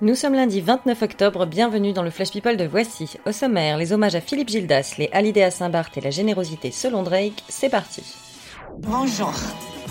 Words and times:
Nous 0.00 0.14
sommes 0.14 0.34
lundi 0.34 0.60
29 0.60 1.02
octobre, 1.02 1.46
bienvenue 1.46 1.92
dans 1.92 2.02
le 2.02 2.10
Flash 2.10 2.30
People 2.30 2.56
de 2.56 2.64
Voici. 2.64 3.10
Au 3.26 3.32
sommaire, 3.32 3.78
les 3.78 3.92
hommages 3.92 4.14
à 4.14 4.20
Philippe 4.20 4.48
Gildas, 4.50 4.94
les 4.98 5.08
Hallyday 5.12 5.42
à 5.42 5.50
Saint-Barth 5.50 5.96
et 5.96 6.00
la 6.00 6.10
générosité 6.10 6.70
selon 6.70 7.02
Drake, 7.02 7.42
c'est 7.48 7.68
parti. 7.70 8.02
Bonjour. 8.78 9.32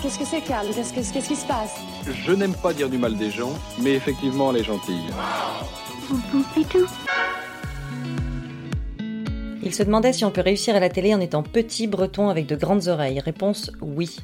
Qu'est-ce 0.02 0.18
que 0.18 0.24
c'est, 0.26 0.42
Carl 0.42 0.66
Qu'est-ce 0.74 0.92
que- 0.92 1.12
qu'est-ce 1.12 1.28
qui 1.28 1.36
se 1.36 1.46
passe? 1.46 1.74
Je 2.06 2.32
n'aime 2.32 2.54
pas 2.54 2.72
dire 2.74 2.90
du 2.90 2.98
mal 2.98 3.16
des 3.16 3.30
gens, 3.30 3.52
mais 3.80 3.92
effectivement, 3.94 4.50
elle 4.52 4.58
est 4.60 4.64
gentille. 4.64 5.00
Il 9.62 9.74
se 9.74 9.82
demandait 9.82 10.12
si 10.12 10.24
on 10.26 10.30
peut 10.30 10.42
réussir 10.42 10.76
à 10.76 10.80
la 10.80 10.90
télé 10.90 11.14
en 11.14 11.20
étant 11.20 11.42
petit, 11.42 11.86
breton 11.86 12.28
avec 12.28 12.46
de 12.46 12.56
grandes 12.56 12.88
oreilles. 12.88 13.20
Réponse 13.20 13.72
oui. 13.80 14.16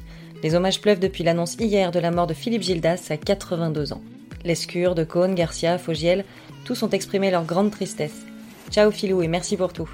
Les 0.43 0.53
hommages 0.53 0.79
pleuvent 0.81 0.99
depuis 0.99 1.23
l'annonce 1.23 1.55
hier 1.59 1.91
de 1.91 1.99
la 1.99 2.11
mort 2.11 2.27
de 2.27 2.35
Philippe 2.35 2.61
Gildas 2.61 3.07
à 3.09 3.17
82 3.17 3.93
ans. 3.93 4.01
Lescure, 4.43 4.95
De 4.95 5.05
Garcia, 5.33 5.77
Fogiel, 5.77 6.25
tous 6.65 6.83
ont 6.83 6.89
exprimé 6.89 7.31
leur 7.31 7.45
grande 7.45 7.71
tristesse. 7.71 8.25
Ciao 8.69 8.91
Philou 8.91 9.21
et 9.21 9.27
merci 9.27 9.57
pour 9.57 9.73
tout. 9.73 9.89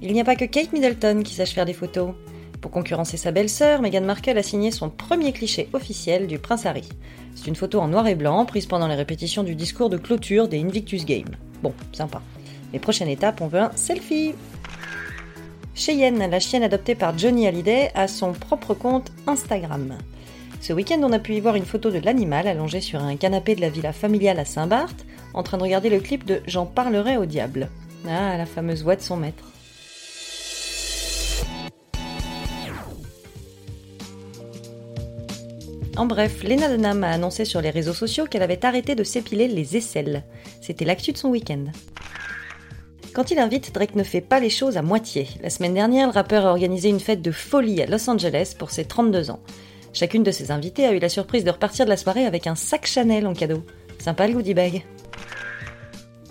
Il 0.00 0.12
n'y 0.12 0.20
a 0.20 0.24
pas 0.24 0.36
que 0.36 0.44
Kate 0.44 0.72
Middleton 0.72 1.22
qui 1.22 1.34
sache 1.34 1.52
faire 1.52 1.66
des 1.66 1.74
photos. 1.74 2.14
Pour 2.60 2.70
concurrencer 2.70 3.16
sa 3.16 3.32
belle-sœur, 3.32 3.82
Meghan 3.82 4.02
Markle 4.02 4.38
a 4.38 4.42
signé 4.42 4.70
son 4.70 4.88
premier 4.88 5.32
cliché 5.32 5.68
officiel 5.72 6.26
du 6.26 6.38
prince 6.38 6.64
Harry. 6.64 6.88
C'est 7.34 7.46
une 7.46 7.56
photo 7.56 7.80
en 7.80 7.88
noir 7.88 8.06
et 8.06 8.14
blanc 8.14 8.44
prise 8.44 8.66
pendant 8.66 8.88
les 8.88 8.94
répétitions 8.94 9.42
du 9.42 9.54
discours 9.54 9.90
de 9.90 9.96
clôture 9.96 10.48
des 10.48 10.60
Invictus 10.60 11.04
Games. 11.04 11.36
Bon, 11.62 11.72
sympa. 11.92 12.22
Mais 12.72 12.78
prochaine 12.78 13.08
étape, 13.08 13.40
on 13.40 13.48
veut 13.48 13.60
un 13.60 13.72
selfie. 13.74 14.34
Cheyenne, 15.74 16.18
la 16.18 16.40
chienne 16.40 16.62
adoptée 16.62 16.94
par 16.94 17.16
Johnny 17.18 17.46
Hallyday, 17.46 17.90
a 17.94 18.08
son 18.08 18.32
propre 18.32 18.74
compte 18.74 19.10
Instagram. 19.26 19.98
Ce 20.62 20.72
week-end, 20.72 21.00
on 21.02 21.10
a 21.10 21.18
pu 21.18 21.34
y 21.34 21.40
voir 21.40 21.56
une 21.56 21.64
photo 21.64 21.90
de 21.90 21.98
l'animal 21.98 22.46
allongé 22.46 22.80
sur 22.80 23.02
un 23.02 23.16
canapé 23.16 23.56
de 23.56 23.60
la 23.60 23.68
villa 23.68 23.92
familiale 23.92 24.38
à 24.38 24.44
Saint-Barth, 24.44 25.04
en 25.34 25.42
train 25.42 25.58
de 25.58 25.64
regarder 25.64 25.90
le 25.90 25.98
clip 25.98 26.24
de 26.24 26.40
J'en 26.46 26.66
parlerai 26.66 27.16
au 27.16 27.26
diable. 27.26 27.68
Ah, 28.08 28.36
la 28.38 28.46
fameuse 28.46 28.84
voix 28.84 28.94
de 28.94 29.00
son 29.00 29.16
maître. 29.16 29.42
En 35.96 36.06
bref, 36.06 36.44
Lena 36.44 36.68
Dunham 36.68 37.02
a 37.02 37.10
annoncé 37.10 37.44
sur 37.44 37.60
les 37.60 37.70
réseaux 37.70 37.92
sociaux 37.92 38.26
qu'elle 38.26 38.42
avait 38.42 38.64
arrêté 38.64 38.94
de 38.94 39.02
s'épiler 39.02 39.48
les 39.48 39.76
aisselles. 39.76 40.22
C'était 40.60 40.84
l'actu 40.84 41.10
de 41.10 41.18
son 41.18 41.30
week-end. 41.30 41.64
Quand 43.12 43.32
il 43.32 43.40
invite, 43.40 43.74
Drake 43.74 43.96
ne 43.96 44.04
fait 44.04 44.20
pas 44.20 44.38
les 44.38 44.48
choses 44.48 44.76
à 44.76 44.82
moitié. 44.82 45.26
La 45.42 45.50
semaine 45.50 45.74
dernière, 45.74 46.06
le 46.06 46.12
rappeur 46.12 46.46
a 46.46 46.50
organisé 46.50 46.88
une 46.88 47.00
fête 47.00 47.20
de 47.20 47.32
folie 47.32 47.82
à 47.82 47.86
Los 47.86 48.08
Angeles 48.08 48.54
pour 48.56 48.70
ses 48.70 48.84
32 48.84 49.32
ans. 49.32 49.40
Chacune 49.92 50.22
de 50.22 50.30
ses 50.30 50.50
invitées 50.50 50.86
a 50.86 50.92
eu 50.92 50.98
la 50.98 51.08
surprise 51.08 51.44
de 51.44 51.50
repartir 51.50 51.84
de 51.84 51.90
la 51.90 51.96
soirée 51.96 52.26
avec 52.26 52.46
un 52.46 52.54
sac 52.54 52.86
Chanel 52.86 53.26
en 53.26 53.34
cadeau. 53.34 53.62
Sympa 53.98 54.26
le 54.26 54.34
goodie 54.34 54.54
bag. 54.54 54.84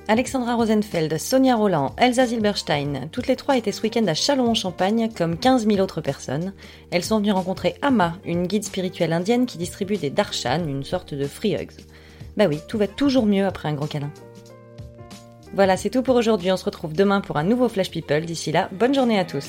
Alexandra 0.08 0.56
Rosenfeld, 0.56 1.18
Sonia 1.18 1.56
Roland, 1.56 1.94
Elsa 1.98 2.26
Zilberstein, 2.26 3.08
toutes 3.12 3.28
les 3.28 3.36
trois 3.36 3.56
étaient 3.56 3.72
ce 3.72 3.82
week-end 3.84 4.06
à 4.08 4.14
Châlons-en-Champagne, 4.14 5.10
comme 5.16 5.38
15 5.38 5.68
000 5.68 5.80
autres 5.80 6.02
personnes. 6.02 6.54
Elles 6.90 7.04
sont 7.04 7.20
venues 7.20 7.32
rencontrer 7.32 7.76
Amma, 7.82 8.18
une 8.26 8.48
guide 8.48 8.66
spirituelle 8.66 9.14
indienne 9.14 9.46
qui 9.46 9.58
distribue 9.58 9.98
des 9.98 10.10
darshan, 10.10 10.68
une 10.68 10.84
sorte 10.84 11.14
de 11.14 11.28
free 11.28 11.56
hugs. 11.56 11.86
Bah 12.36 12.48
oui, 12.50 12.60
tout 12.68 12.78
va 12.78 12.88
toujours 12.88 13.26
mieux 13.26 13.46
après 13.46 13.70
un 13.70 13.74
gros 13.74 13.88
câlin. 13.88 14.12
Voilà, 15.54 15.78
c'est 15.78 15.90
tout 15.90 16.02
pour 16.02 16.16
aujourd'hui. 16.16 16.52
On 16.52 16.58
se 16.58 16.66
retrouve 16.66 16.94
demain 16.94 17.22
pour 17.22 17.38
un 17.38 17.44
nouveau 17.44 17.70
Flash 17.70 17.92
People. 17.92 18.26
D'ici 18.26 18.52
là, 18.52 18.70
bonne 18.72 18.94
journée 18.94 19.20
à 19.20 19.26
tous. 19.26 19.48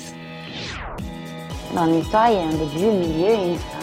Dans 1.75 1.87
l'histoire, 1.87 2.31
il 2.31 2.35
y 2.35 2.39
a 2.39 2.43
un 2.43 2.51
début, 2.51 2.87
un 2.87 2.99
milieu 2.99 3.31
et 3.31 3.49
une 3.49 3.57
fin. 3.57 3.82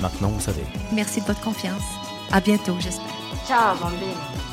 Maintenant, 0.00 0.28
vous 0.28 0.40
savez. 0.40 0.64
Merci 0.92 1.20
de 1.20 1.26
votre 1.26 1.40
confiance. 1.40 1.82
À 2.30 2.40
bientôt, 2.40 2.76
j'espère. 2.78 3.06
Ciao, 3.46 3.76
bambine. 3.78 4.47